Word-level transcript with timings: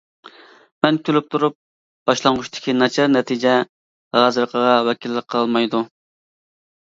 مەن 0.85 0.95
كۈلۈپ 1.09 1.27
تۇرۇپ: 1.33 1.55
باشلانغۇچتىكى 2.09 2.75
ناچار 2.77 3.11
نەتىجە 3.15 3.53
ھازىرقىغا 4.19 4.73
ۋەكىللىك 4.87 5.29
قىلالمايدۇ. 5.35 5.83